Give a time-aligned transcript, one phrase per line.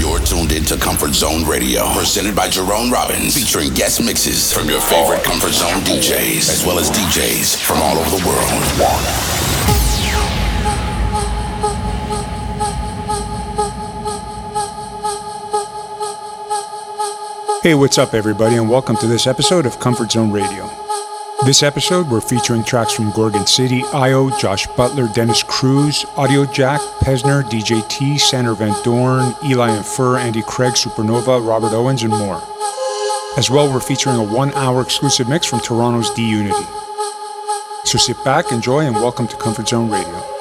[0.00, 4.80] You're tuned into Comfort Zone Radio, presented by Jerome Robbins, featuring guest mixes from your
[4.80, 9.60] favorite Comfort Zone DJs, as well as DJs from all over the world.
[17.62, 20.79] Hey, what's up, everybody, and welcome to this episode of Comfort Zone Radio.
[21.46, 26.82] This episode, we're featuring tracks from Gorgon City, Io, Josh Butler, Dennis Cruz, Audio Jack,
[27.00, 32.12] Pezner, DJ T, Sander Van Doorn, Eli and Fur, Andy Craig, Supernova, Robert Owens, and
[32.12, 32.42] more.
[33.38, 36.66] As well, we're featuring a one hour exclusive mix from Toronto's D Unity.
[37.84, 40.39] So sit back, enjoy, and welcome to Comfort Zone Radio.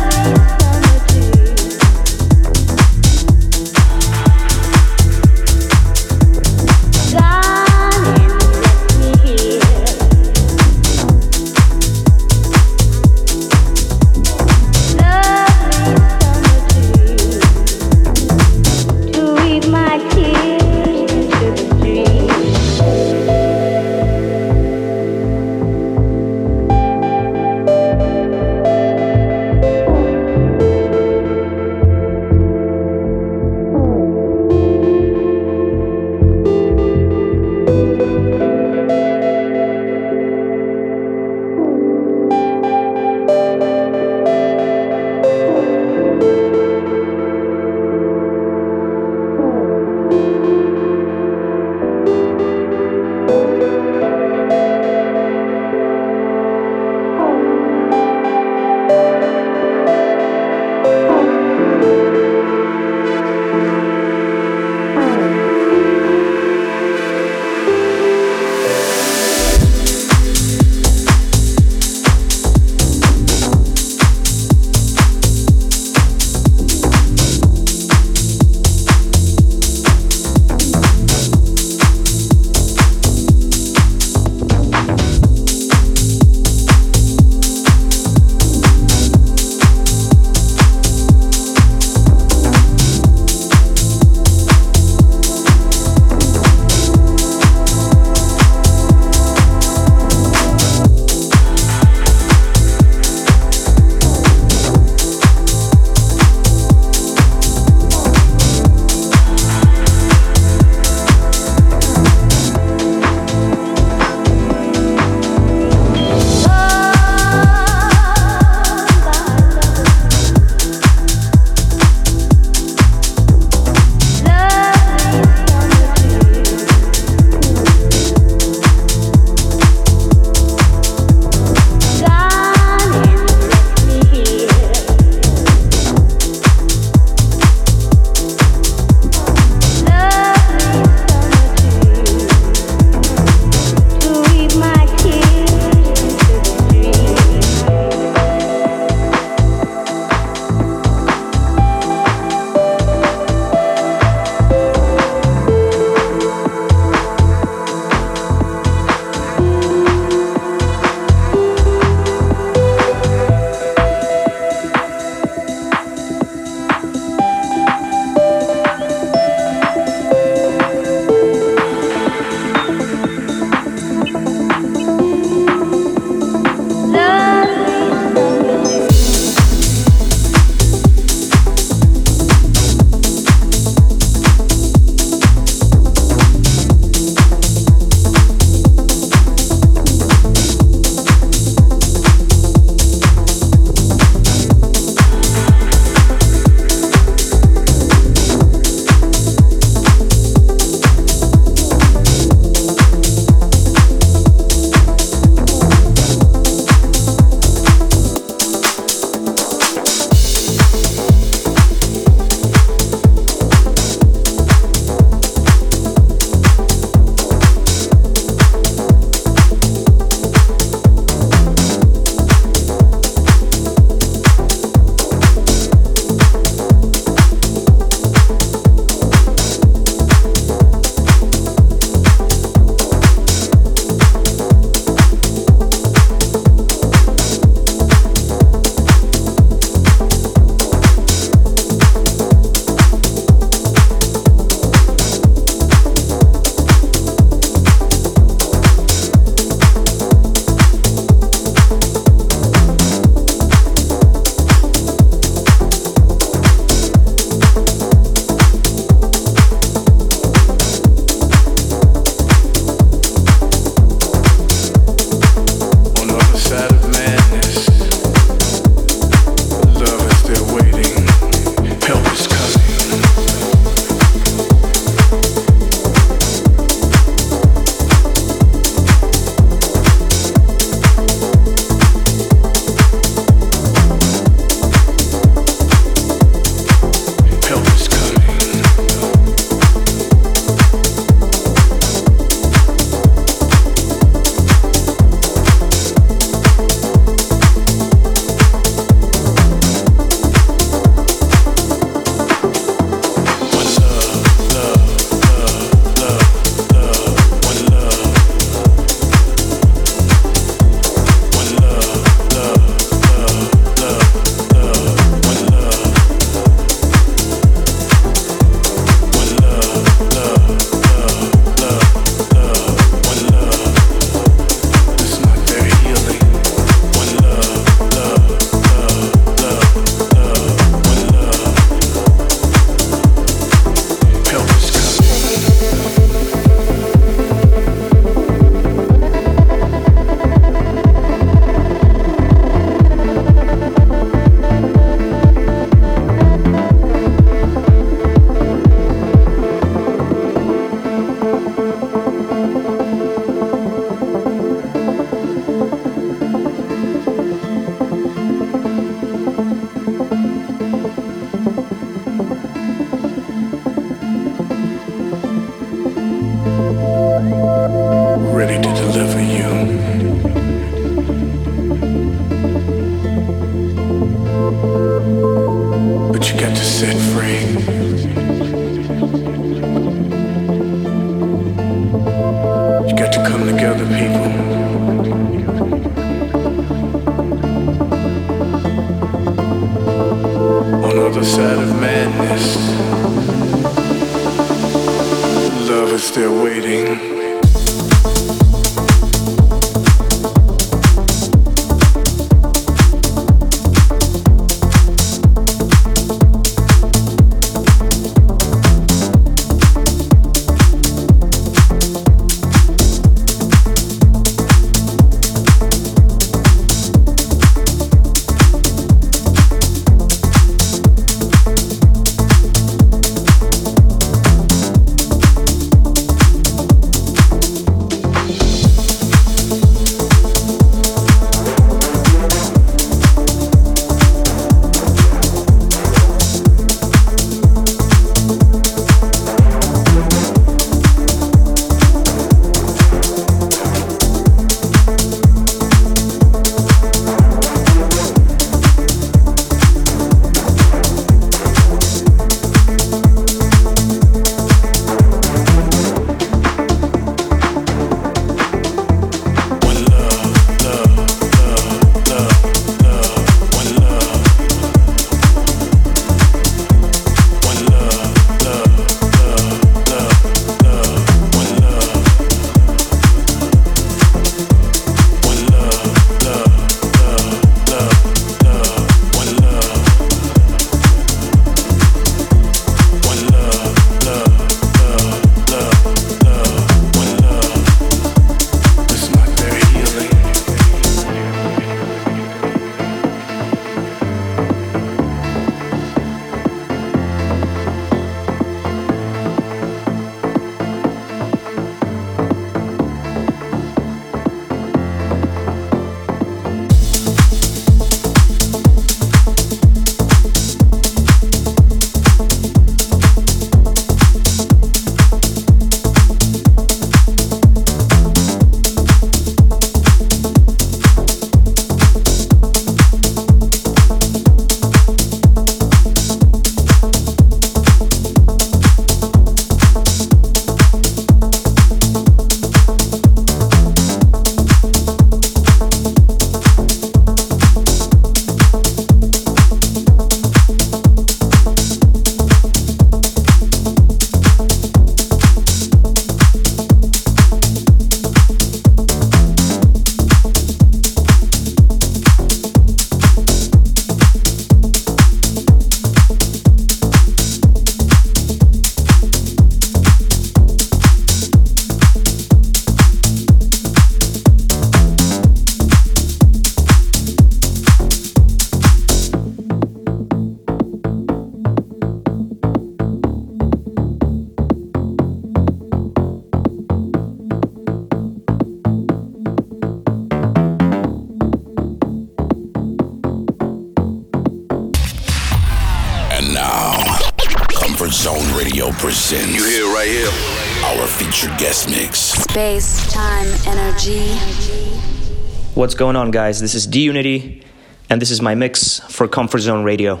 [595.62, 596.40] What's going on, guys?
[596.40, 597.44] This is D Unity,
[597.88, 600.00] and this is my mix for Comfort Zone Radio.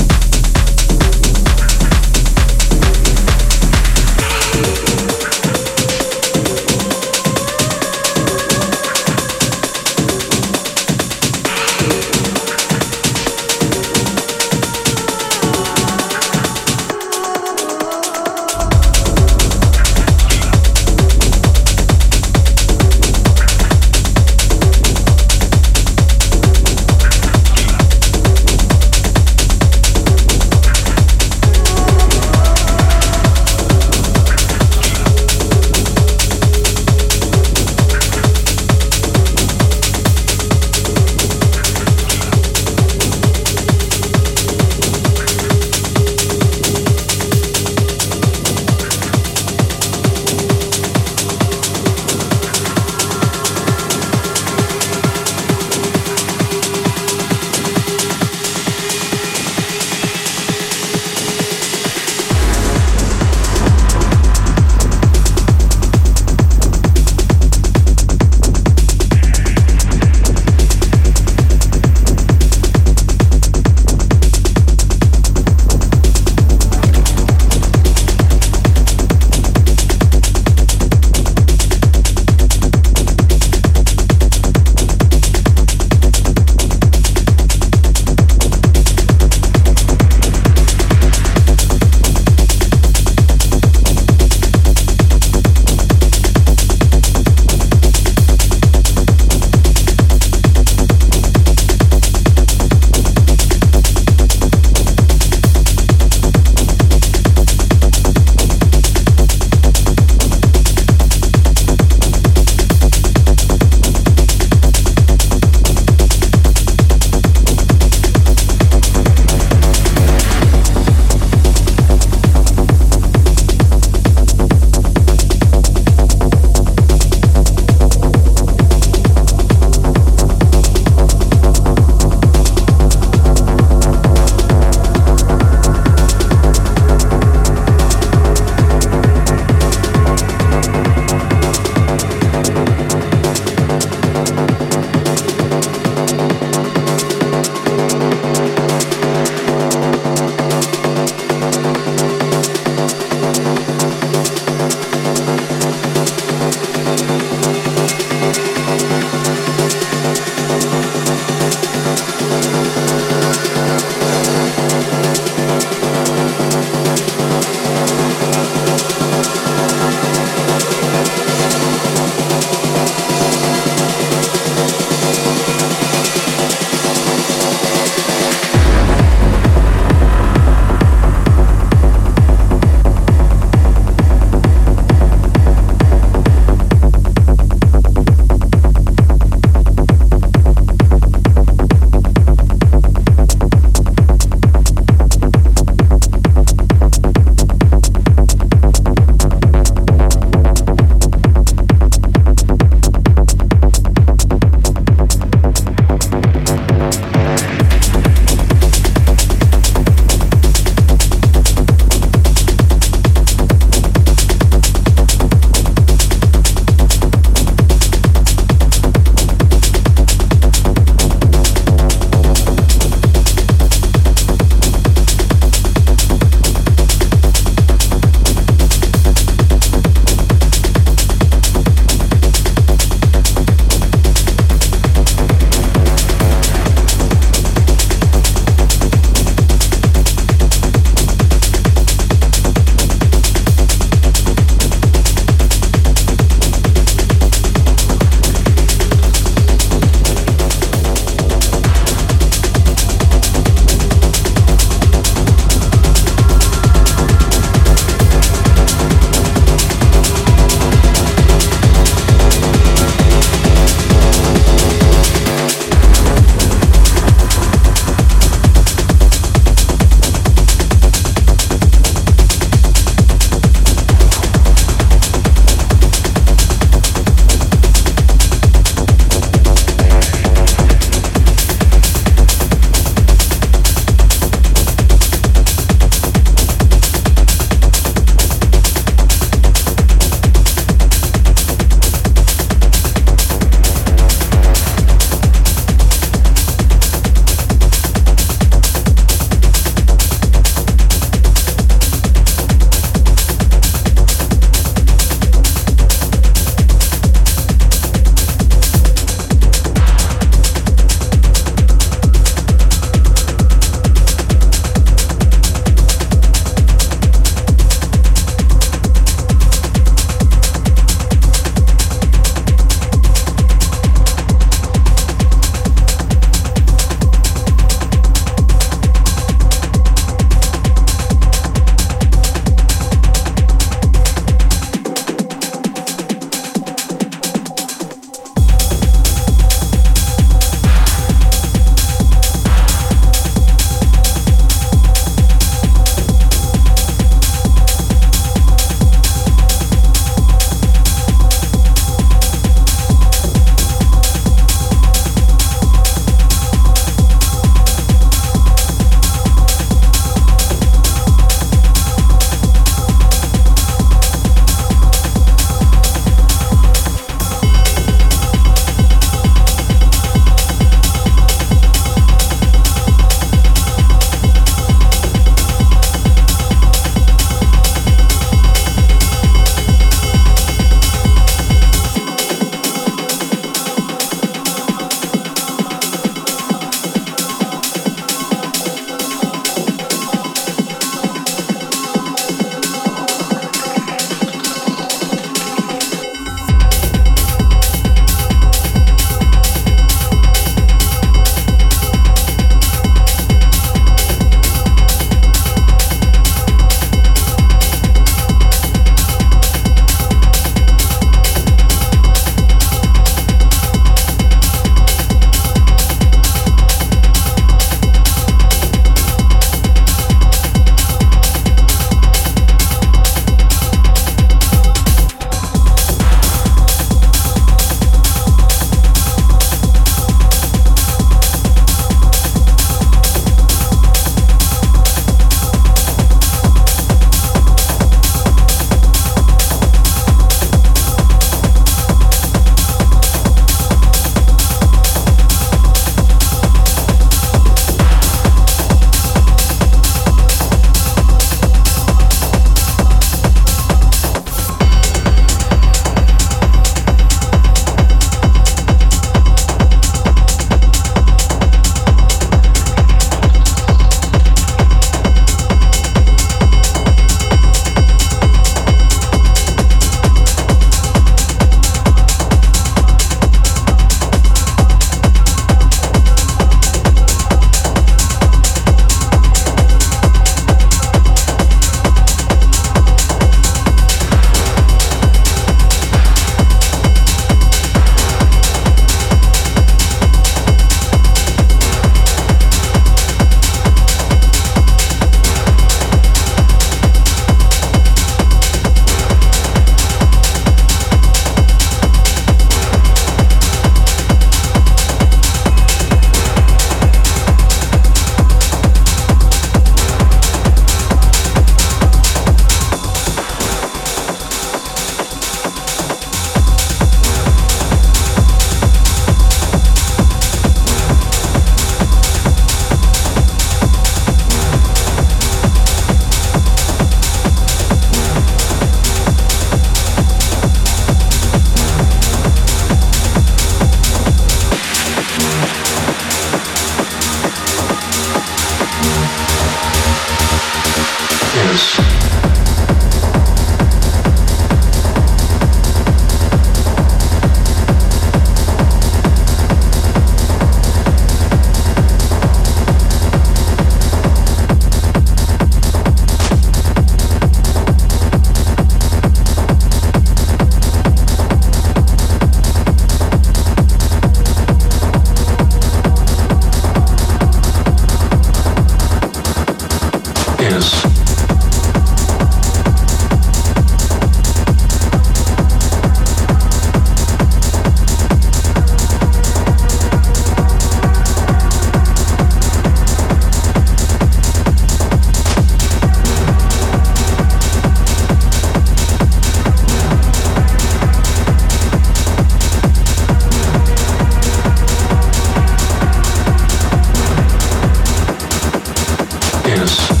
[599.51, 600.00] Is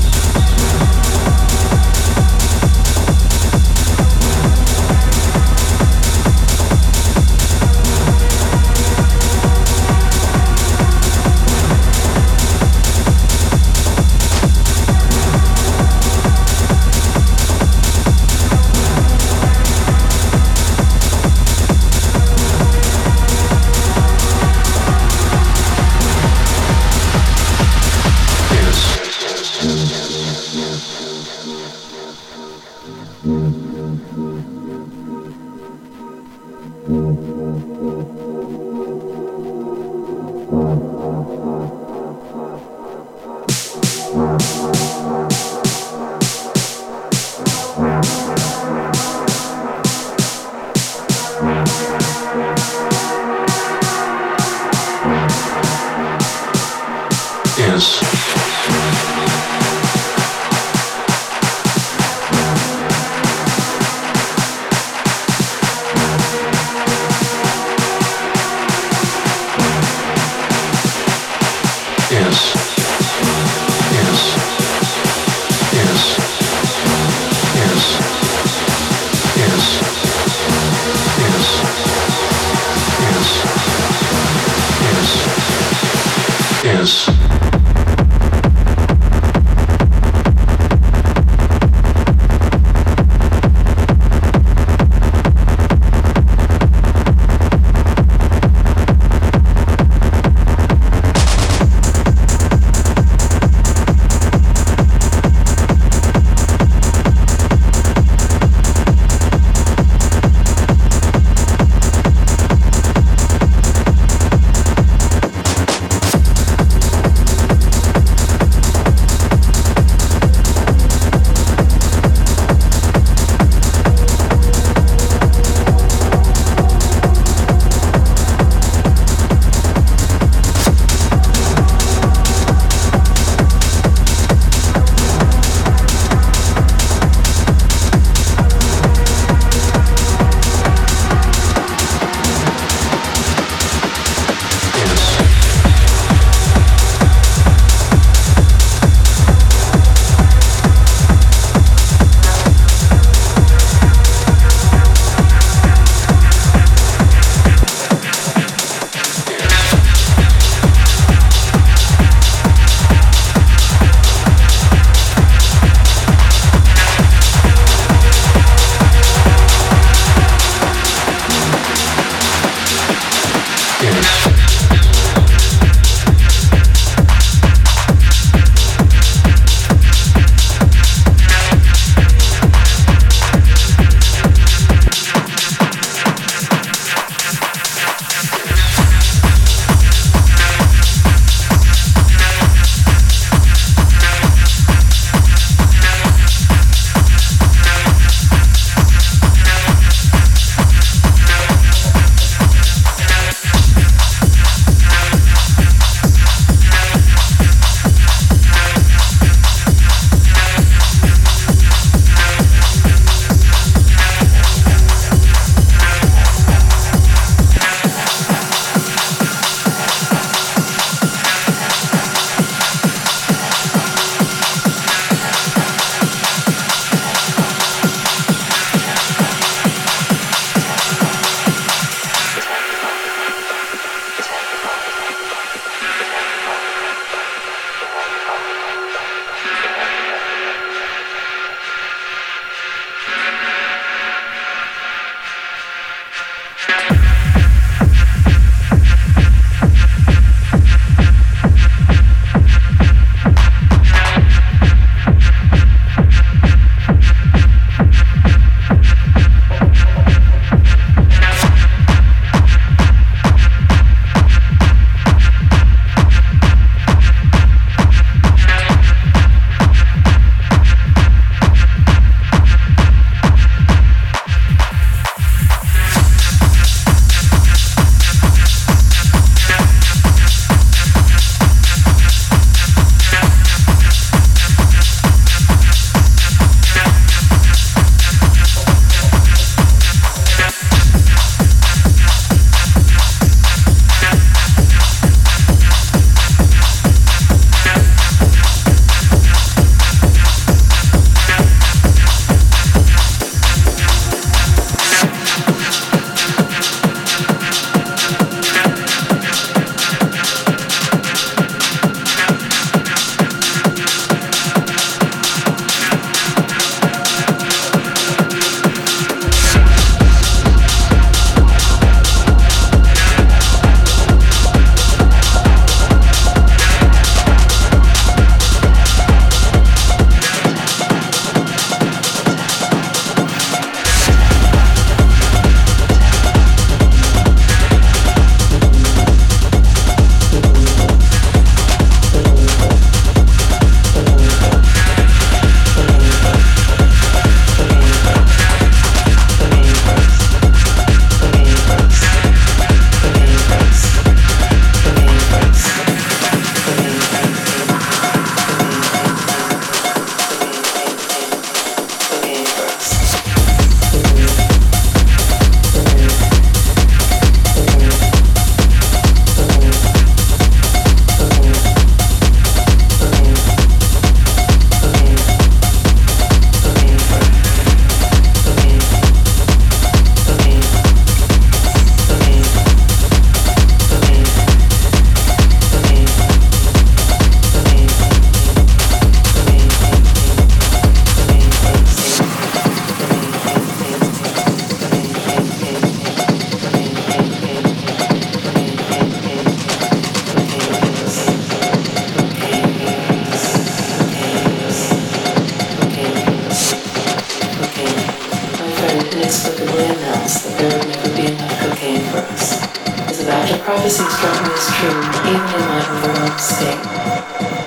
[408.91, 412.81] Inexplicably announced that there would never be enough cocaine for us
[413.11, 414.99] was about to prophecy struck me as true,
[415.29, 416.79] even in my overwhelmed state.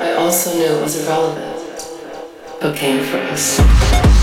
[0.01, 1.61] I also knew it was irrelevant.
[2.61, 4.14] Cocaine for us.